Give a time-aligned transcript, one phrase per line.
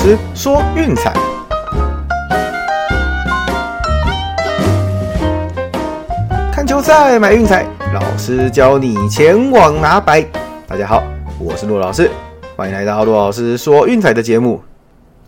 [0.00, 1.12] 师说运彩，
[6.52, 10.24] 看球赛买运彩，老师教你前往拿白。
[10.68, 11.02] 大家好，
[11.40, 12.08] 我是陆老师，
[12.54, 14.62] 欢迎来到陆老师说运彩的节目。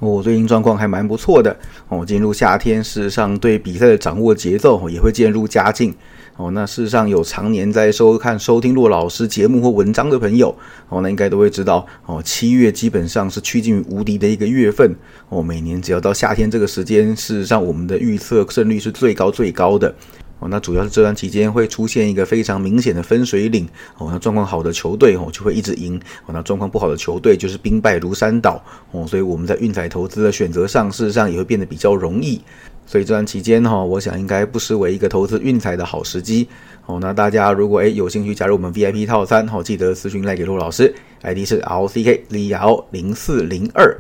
[0.09, 1.55] 我最近状况还蛮不错的
[1.89, 5.95] 哦，进入夏天，事实上对比赛的掌握节奏也会渐入佳境。
[6.37, 10.57] 哦，那事实上有常年在收看、收听骆老师节目或文章的朋友，
[10.89, 14.91] 哦，那应该都会知道，哦，七月基本上是趋近于无敌的一个月份。
[15.29, 19.95] 哦，每年只要到夏天这个时间，事实上我们的预测胜率是最高最高的。
[20.41, 23.69] 哦，那主要是这段期间会出现一个非常明显的分水岭。
[23.99, 25.97] 哦，那状况好的球队哦就会一直赢。
[26.27, 28.63] 哦，那状况不好的球队就是兵败如山倒。
[28.91, 32.41] 哦，所以我们在运彩投资的选择上，事实上也会变得比较容易。
[32.87, 36.49] 所以这段期间哈，我想应该不失为一个投资运彩的好时机
[36.87, 36.99] 哦。
[37.01, 42.23] 那大家如果诶有兴趣加入我们 VIP 套餐哈，记得私讯来给陆老师，ID 是 LCK
[42.59, 43.97] L 零四零二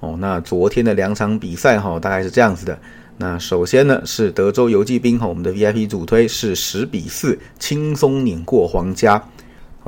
[0.00, 0.16] 哦。
[0.18, 2.78] 那昨天的两场比赛哈，大概是这样子的。
[3.18, 9.22] 那首先呢是德州游骑兵哈，我们的 VIP 主推是十比四轻松碾过皇家。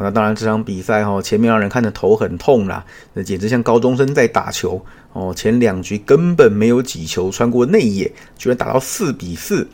[0.01, 2.84] 那当然，这场比赛哈，前面让人看的头很痛啦，
[3.15, 4.81] 那简直像高中生在打球
[5.12, 5.34] 哦。
[5.37, 9.67] 前两局根本没有几球穿过内野，居然打到四比四。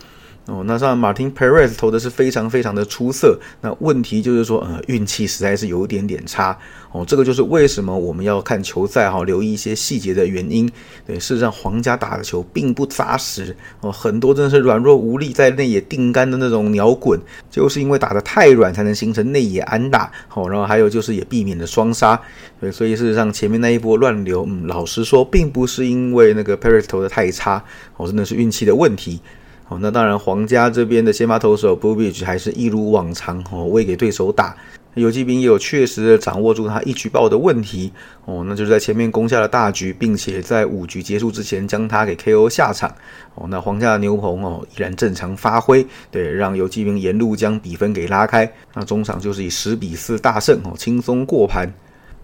[0.46, 6.56] 哦，那像马丁 Perez 投的是非常非常的出色，那问题就是说，呃，运气实在是有一点点差。
[6.92, 10.70] 哦，这个就是为什么我们要看球赛哈，留意一些细节的原因。
[11.06, 17.18] 对，事实上皇家打的球并不扎实，哦，很多真的是软弱无力，在内野定杆的那种鸟滚，
[17.50, 20.12] 就是因为打的太软，才能形成内野安打。
[20.34, 22.20] 哦，然后还有就是也避免了双杀。
[22.60, 27.64] 对，所以事实上前面那一波乱流，嗯，老实说，并不是因为那个 Perez 投的太差，
[27.96, 29.20] 哦，真的是运气的问题。
[29.68, 34.54] 哦，那当然，皇家这边的先发投手 b u b i c h 还是一如往常哦，喂给对手打。
[34.94, 37.92] 游击兵也有确实的掌握住他一举报的问题
[38.26, 42.88] 哦，那就是在前面攻下了大局，并且在五局结束之前将他给 KO 下场
[43.34, 43.48] 哦。
[43.50, 48.48] 那皇家的牛棚哦依然正常发挥，对，让游击兵沿路将比分给拉开。
[48.72, 51.68] 那中场就是以十比四大胜哦，轻松过盘。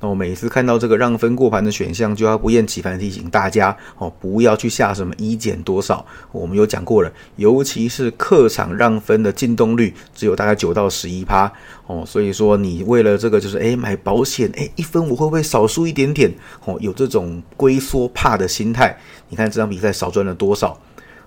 [0.02, 6.04] 那我每次看到这个让分过盘的选项，就要不厌其烦提醒大家哦，不要去下什么一减多少。
[6.32, 11.52] 我们有讲过了，尤其是客场让分的进洞率只有大概九到十一趴
[11.86, 16.32] 哦，所以说你为了这个就是诶买保险诶一分我会不会少输一点点
[16.64, 16.78] 哦？
[16.80, 18.96] 有这种龟缩怕的心态，
[19.28, 20.80] 你看这场比赛少赚了多少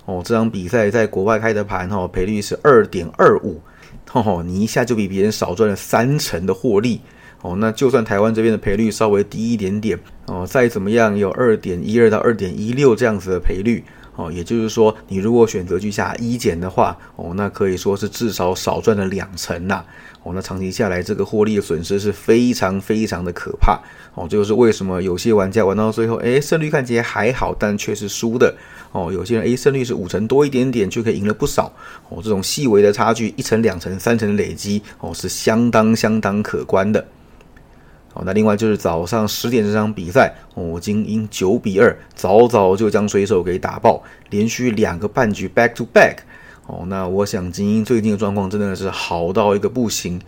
[0.05, 0.23] 哦？
[0.25, 3.61] 这场比赛在国外开的盘哈，赔率是二点二五，
[4.13, 6.99] 哦，你一下就比别人少赚了三成的获利。
[7.43, 13.83] 哦，那就算台湾这边的赔率稍微低一点点哦，再怎么样有二点一二到二点一六这样子的赔率
[14.15, 19.83] 哦，也就是说，你如果选择去下一减的话哦，那可以说是至少少赚了两成呐
[20.23, 23.77] 哦，那长期下来这个获利的损失是非常非常的可怕
[24.15, 28.55] 哦，这就是为什么有些玩家玩到最后，哎，胜率看起来还好，但却是输的
[28.93, 31.73] 哦，有些人哎胜率是五成多一点点，却可以赢了不少
[32.07, 37.05] 哦，这种细微的差距，一成、两成、三成的累积哦，是相当相当可观的。
[38.13, 46.17] 哦，那另外就是早上十点这场比赛，哦，精英九比二，早早就将水手给打爆，连续两个半局 back to back。
[46.67, 50.21] 哦，那我想精英最近的状况真的是好到一个不行。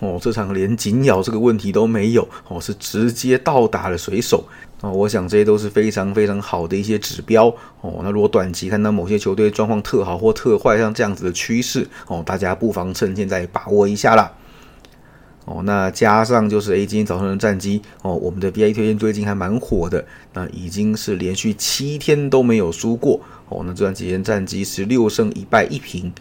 [0.00, 4.44] 哦，这场连紧咬这个问题都没有，哦，是直接倒打了水手。
[4.80, 7.46] 哦，我想这些都是非常非常好的一些指标。
[7.82, 14.32] 哦，那如果短期看到某些球队状况特好或特坏，像这样子的趋势，哦，大家不妨趁现在把握一下啦。
[15.44, 20.04] 哦，那加上就是 A 今天早上的战绩哦，我们的 VA 推荐最近还蛮火的，
[20.34, 23.62] 那已经是连续七天都没有输过哦。
[23.66, 26.12] 那这段期间战绩是六胜一败一平，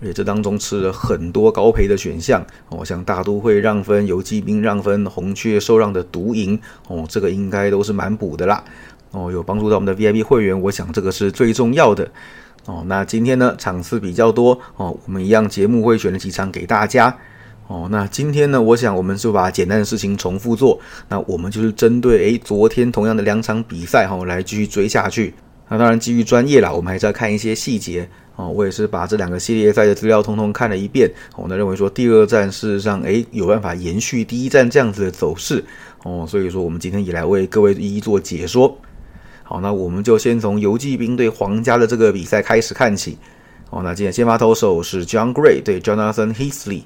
[0.00, 6.58] 而且这当中吃了很多高赔的选项哦，像大都会让分、游击兵让分、红雀受让的独赢
[6.88, 8.64] 哦，这个应该都是蛮补的啦
[9.10, 12.10] 哦，有帮助到我们的 VIP 会员，我想这个是最重要的
[12.64, 12.82] 哦。
[12.86, 17.14] 那今天呢场次比较多哦，我们一样节目会选了几场给大家。
[17.70, 20.80] 哦，那今天呢，我想我们就把简单的事情重复做。
[21.08, 25.32] 那我们就是针对诶昨天同样的两场比赛哈，来继续追下去。
[25.68, 28.48] 那当然基于专业啦，我们还是要看一些细节哦。
[28.48, 31.08] 我也是把这两个系列赛的资料通通看了一遍。
[31.36, 35.64] 我呢认为说第二站事实上诶有办法延续第一站这样子的走势
[36.02, 38.76] 哦，所以说我们今天也来为各位一一做解说。
[39.44, 43.16] 好，那我们就先从游击兵对皇家的这个比赛开始看起。
[43.70, 46.82] 哦，那今天先发投手是 John Gray 对 Jonathan Heasley。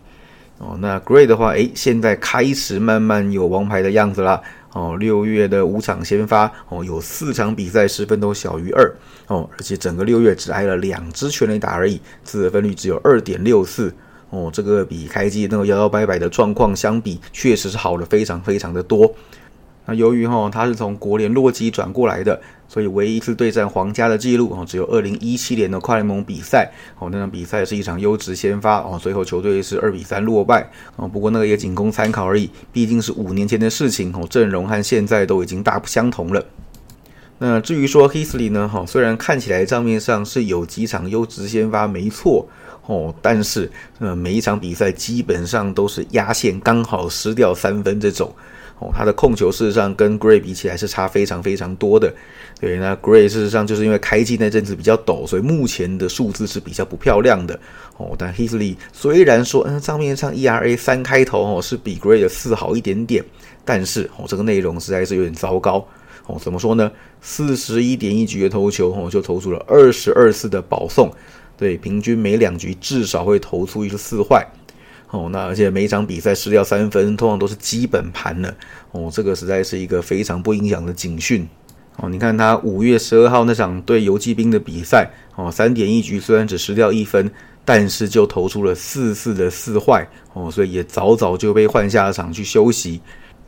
[0.58, 4.40] 哦，那 Gray 的话，诶，现在开始慢慢有王牌的样子啦。
[4.72, 8.92] 哦，六月的五场先发，哦，有四场比赛失分都小于二。
[9.28, 13.94] 哦，而且整个六月只挨了两支全垒打而已，自得分率只有二点六四。
[14.30, 19.12] 哦，这个比开机那个摇摇摆摆的状况相比，确实是好了非常非常的多。
[19.86, 31.06] 那由于哈他是从国联洛基转过来的，所以唯一一次对战皇家的记录哦，只有二零一七年的快联盟比赛哦，那场比赛是一场优质先发哦，最后球队是二比三落败哦。
[31.06, 36.42] 不过那个也仅供参考而已，毕竟是五年前的事情哦，阵容和现在都已经大不相同了。
[37.36, 42.48] 那至于说 Hisley 呢哈，虽然看起来账面上是有几场优质先发没错
[42.86, 48.32] 哦，但是呃每一场比赛基本上都是压线刚好失掉三分这种。
[48.84, 52.12] 哦，他的控球事实上跟 Gray 比起来是差非常非常多的。
[52.60, 57.58] 对，那 Gray 事实上就是因为开季那阵子比较陡，所以目前的数字是比较不漂亮的。
[57.96, 63.24] 哦，但 Hisley 虽然说嗯账面上 ERA 三开头哦是比 Gray 的四好一点点，
[63.64, 65.86] 但是哦这个内容实在是有点糟糕。
[66.26, 66.90] 哦，怎么说呢？
[67.20, 71.10] 四十一点一局的投球哦就投出了二十二次的保送，
[71.56, 74.46] 对，平均每两局至少会投出一次四坏。
[75.14, 78.52] 哦，那而且每一场比赛失掉三分，通常都是基本盘了。
[78.90, 81.48] 哦，这个实在是一个非常不影响的警讯。
[81.98, 87.30] 哦，你看他五月十二号那场对游击兵的比赛，哦，三点一局虽然只失掉一分，
[87.64, 90.04] 但是就投出了四次的四坏。
[90.32, 93.00] 哦，所以也早早就被换下场去休息。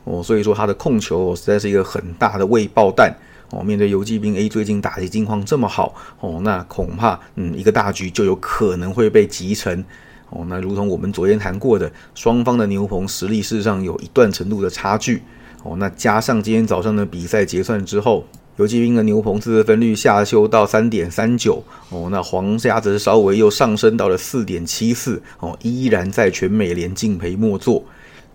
[0.05, 3.13] 哦，所以说他的控球实在是一个很大的未爆弹。
[3.51, 9.83] 哦，面对游击兵 A 最近打击境况这么好，哦，那恐怕嗯一个大局就有可能会被集成。
[10.29, 15.21] 哦，那如同我们昨天谈过的，双方的牛棚实力事实上有一段程度的差距。
[15.63, 18.25] 哦，那加上今天早上的比赛结算之后，
[18.57, 21.63] 游击兵的牛棚自得分率下修到三点三九。
[21.89, 25.21] 哦，那皇家则是稍微又上升到了四点七四。
[25.39, 27.83] 哦，依然在全美联敬陪末座。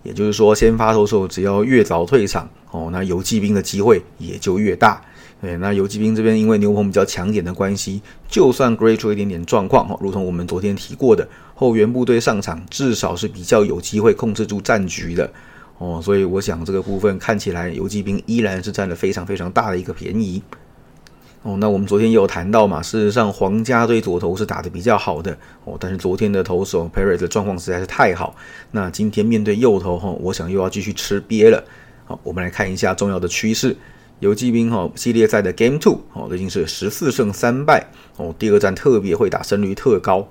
[0.03, 5.01] 也就是说，先发投手只要越早退场，哦，那游击兵的机会也就越大。
[5.43, 15.29] 对，那游击兵这边因为牛棚比较强点的关系，就算 Gray 出一点点状况哈，如同我们昨天提过的，后援部队上场至少是比较有机会控制住战局的
[15.79, 20.41] 哦，所以我想这个部分看起来游击兵依然是占了非常非常大的一个便宜
[21.41, 21.57] 哦。
[21.59, 28.33] 那我们昨天也有谈到嘛，事实上皇家队左投是打的比较好的哦，但是昨天的投手 Perry 的状况实在是太好，
[28.71, 31.61] 那今天面对右投哈，我想又要继续吃瘪了。
[32.05, 33.75] 好，我们来看一下重要的趋势。
[34.23, 37.85] 游击兵哈系列赛的 Game Two 哦，已经是十四胜三败
[38.15, 38.33] 哦。
[38.39, 40.25] 第二战特别会打，胜率特高。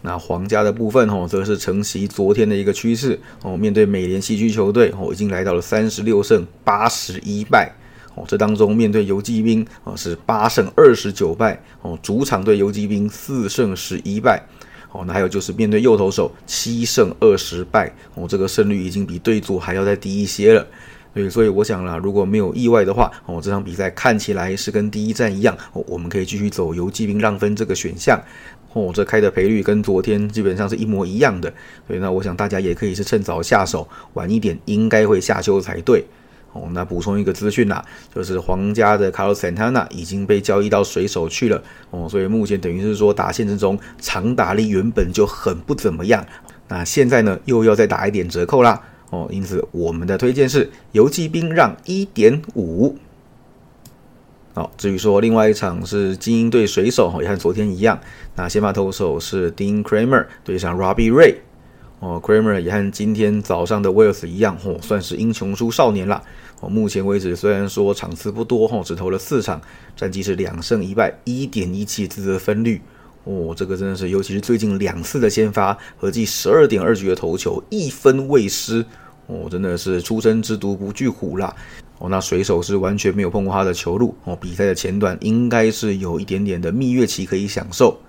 [0.00, 3.54] 那皇家的部分哦，则是承袭昨天的一个趋势哦。
[3.54, 7.70] 面对美联西区球队哦，已经来到了三十六胜八十一败
[8.14, 8.24] 哦。
[8.26, 11.98] 这当中面对游击兵哦，是八胜二十九败哦。
[12.02, 14.42] 主场对游击兵四胜十一败
[14.90, 15.04] 哦。
[15.06, 20.66] 那还有就是面对右投手七胜二十败哦，这个胜率已经比对组还要再低一些了。
[21.18, 28.16] 对，所以我想啦，如果没有意外的话，哦，这场比赛看起来是跟第一站一样，哦，我们可以继续走游击兵让分这个选项，
[28.72, 31.52] 哦，这开的赔率跟昨天基本上是一模一样的，
[31.88, 36.04] 所以那我想大家也可以是趁早下手，晚一点应该会下修才对，
[36.52, 37.84] 哦，那补充一个资讯啦，
[38.14, 41.60] 就是皇家的 Carlos Santana 已经被交易到水手去了，
[41.90, 46.24] 哦，所以目前等于是说打线之中长打力原本就很不怎么样，
[46.68, 48.80] 那现在呢又要再打一点折扣啦。
[49.10, 52.96] 哦，因此我们的推荐是游击兵让一点五。
[54.54, 57.98] 好，至于说另外一场是精英队水手，也和昨天一样。
[58.34, 61.36] 那先发投手是 Dean Kramer 对上 Robbie Ray。
[62.00, 66.22] 哦，Kramer 也和今天早上的 Wells 一样，哦，算是英雄出少年了。
[66.60, 69.60] 哦，目前为止虽然说场次不多，哦，只投了四场，
[69.96, 72.80] 战绩是两胜一败，一点一七自责分率。
[73.28, 78.82] 哦，这个真的是，尤其是最近两次的先发，合计十二点二局的投球，一分未失。
[79.26, 81.54] 哦，真的是初生之犊不惧虎啦。
[81.98, 84.16] 哦，那水手是完全没有碰过他的球路。
[84.24, 88.00] 哦，比赛的前段应该是有一点点的蜜月期可以享受。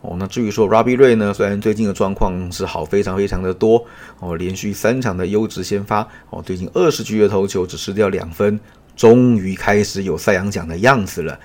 [0.00, 3.84] 哦，那至于说 Robbie Ray 呢，虽然最近的状况是好非常非常的多。
[4.20, 6.08] 哦，连续三场的优质先发。
[6.30, 8.58] 哦，最近二十局的投球只失掉两分，
[8.96, 11.38] 终于开始有赛扬奖的样子了。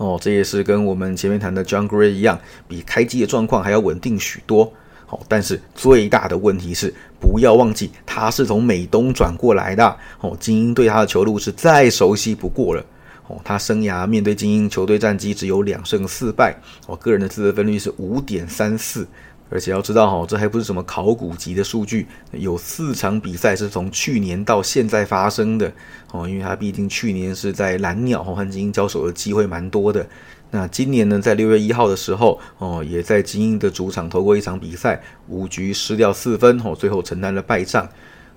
[0.00, 4.72] 哦，这也是跟我们前面谈的 John Gray 一样，比开机的状况还要稳定许多。
[5.04, 9.94] 好，但是最大的问题是，不要忘记他是从美东转过来的。
[10.22, 12.82] 哦，精英对他的球路是再熟悉不过了。
[13.26, 16.56] 哦，他生涯面对精英球队战绩只有两胜四败。
[16.86, 19.06] 哦，个人的自责分率是五点三四。
[19.50, 25.70] 而且要知道哈，这还不是什么考古级的数据，有四场比赛是从去年到现在发生的
[26.12, 30.06] 哦，因为他毕竟去年是在蓝鸟和精英交手的机会蛮多的。
[30.52, 37.88] 那今年呢，在六月一号的时候哦，也在精英的主场投过一场比赛，五局失掉四分哦，最后承担了败仗。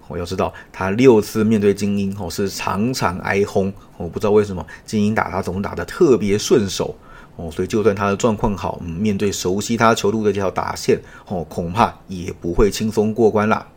[0.08, 6.96] 我要知道他六次面对精英哦，是场场挨轰，我不知道为什么精英打他总打得特别顺手。
[7.36, 13.68] 哦，所以就算他的状况好，嗯面对熟悉他球路的这条打线，哦，恐怕也不会轻松过关啦。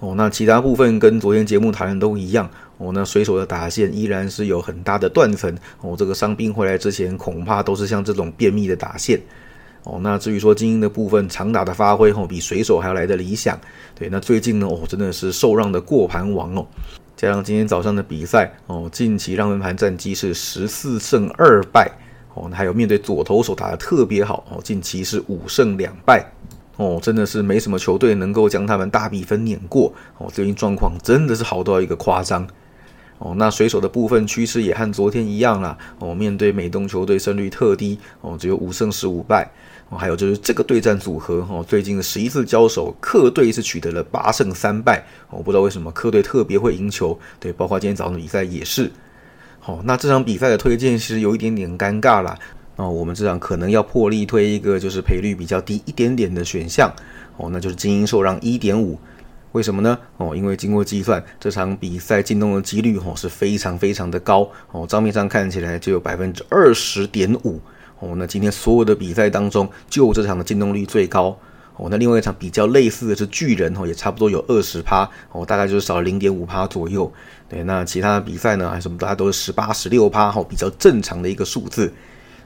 [0.00, 5.94] 哦，那其他部分跟昨天节目谈的都一样，哦，那水手的打线依然是有很大的断层哦。
[5.96, 9.18] 这个伤兵回来之前，恐怕都是像这种便秘的打线
[9.84, 9.98] 哦。
[10.02, 13.58] 那至于说精英的部分，长打的发挥哦，比水手还要来的理想。
[13.94, 16.66] 对，那最近呢，哦，真的是受让的过盘王哦。
[17.16, 21.90] 加上今天早上的比赛哦，近期让分盘战绩是十四胜二败
[22.36, 26.24] 哦，还有面对左投手打的特别好哦，近期是五胜两败
[26.76, 32.46] 哦，真的是没什么球队能够将他们大比分碾过哦，最近状况真的是好到一个夸张
[33.18, 33.34] 哦。
[33.38, 39.50] 那水手的部分趋势也和昨天一样啦哦，面对美东球队胜率特低哦，只有五胜十五败。
[39.88, 45.06] 哦，还有就是这个对战组合哦，最近的十一次交手，客队是取得了八胜三败。
[45.30, 48.90] 我不知道为什么客队特别会赢球，对，包括今天早上的比赛也是。
[49.66, 52.38] 哦，那这场比赛的推荐其实有一点点尴尬啦。
[52.76, 56.92] 哦，我们这场可能要破例推一个就是赔率比较低一点点的选项。
[57.36, 58.98] 哦，那就是精英受让一点五。
[59.52, 59.98] 为什么呢？
[60.18, 64.48] 哦，因为经过计算，这场比赛进洞的几率哦是非常非常的高。
[64.70, 67.60] 哦，账面上看起来就有百分之二十点五。
[67.98, 71.36] 哦，那今天所有的比赛当中，就这场的进洞率最高。
[71.76, 77.12] 哦，那另外一场比较类似的是巨人，哦，也差不多有二十趴，哦，大概就是少了零点五趴左右。
[77.48, 81.92] 对，那其他的比赛呢，还什么，大家都是十八、十六趴，哈，比较正常的一个数字。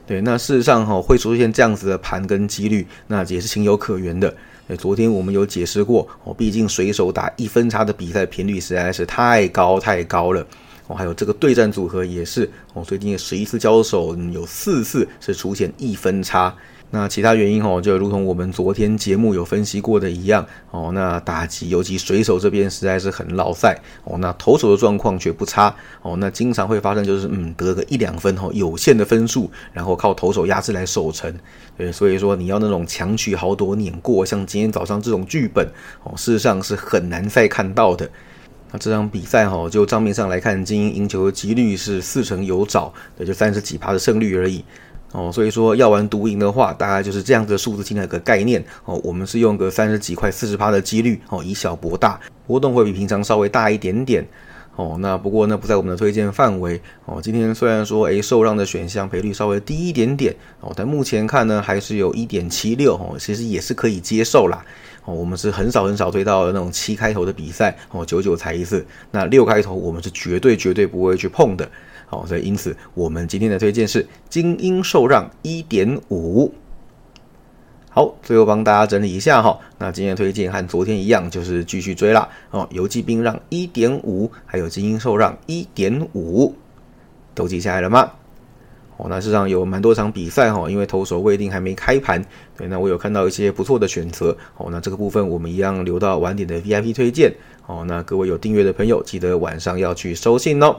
[0.05, 4.33] 对，那事实上，哈，会出现这样子的盘跟几率，那也是情有可原的。
[4.67, 10.45] 对，昨天我们有解释过，哦，毕竟水手打一分差的比赛频率实在是太高太高了。
[10.87, 16.53] 哦，还有这个对战组合也是哦，最近十一次交手有四次是出现一分差。
[16.93, 31.33] 那其他原因哦，就如同我们昨天节目有分析过的一样哦，那打击尤其水手这边实在是很老赛哦，那投手的状况却不差哦，那经常会发生就是嗯得个一两分哦，有限的分数，然后靠投手压制来守城。
[31.77, 35.65] 对，所以说你要那种强取豪夺碾过，像今天早上这种剧本
[36.03, 38.09] 哦，事实上是很难再看到的。
[38.73, 44.63] 那这场比赛哈，就账面上来看，精英赢球的几率是四成有找，也就三十几趴的胜率而已
[45.11, 45.31] 哦。
[45.31, 48.99] 所以说要玩独赢的话，大概就是这样子的数字性的一个概念哦。
[49.03, 54.27] 我们是用个三十几块四十趴的几率哦，以小博大，波动会比平常稍微大一点点
[54.75, 54.97] 哦。
[54.99, 57.19] 那不过呢，不在我们的推荐范围哦。
[57.21, 64.63] 今天虽然说诶受让的选项赔率稍微低一点点哦，但目前看呢还是有一点七六哦，其实也是可以接受啦。
[65.03, 68.85] 哦，我们是很少很少推到那种七开头的比赛哦，九九才一次。
[69.09, 71.67] 那六开头我们是绝对绝对不会去碰的。
[72.11, 76.53] 好，所以因此我们今天的推荐是精英受让一点五。
[77.89, 79.57] 好，最后帮大家整理一下哈。
[79.77, 82.27] 那今天推荐和昨天一样，就是继续追啦。
[82.49, 86.53] 哦，游击兵让一点五，还有精英受让一点五，
[87.33, 88.11] 都记下来了吗？
[88.97, 92.21] 哦，那事实上有蛮多场比赛哈，因为投手未定还没开盘，
[92.57, 94.35] 对，那我有看到一些不错的选择。
[94.57, 97.33] 哦，那这个部分我们一样留到晚点的 VIP 推荐。
[97.67, 100.75] 哦，那各位有订阅的朋友，记得晚上要去收信哦。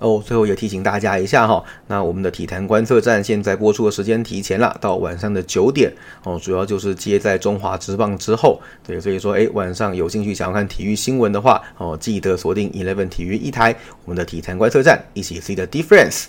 [0.00, 5.92] 哦，最后也提醒大家一下哈，那我们的体坛观测站现在播出的时间提前了，到晚上的九点。
[6.24, 13.76] 哦，主要就是接在中华职棒之后，对，所以说，哎，晚上有兴趣想要看体育新闻的话，哦，记得锁定 Eleven 体育一台，
[14.06, 16.24] 我们的体坛观测站，一起 see the difference。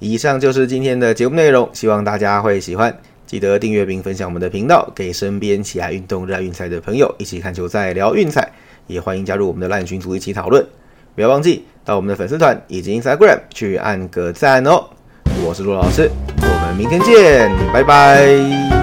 [0.00, 2.94] 以上就是今天的节目内容，希望大家会喜欢。
[3.26, 8.50] 记得订阅并分享我们的频道，给身边喜爱运动、热爱运彩的朋友一起看球赛、聊运彩。
[8.88, 10.66] 也欢迎加入我们的烂群组一起讨论。
[11.14, 14.84] 不要忘记到我们的粉丝团以及 Instagram 去按个赞哦。
[15.44, 16.10] 我是陆老师，
[16.42, 18.79] 我们明天见，拜拜。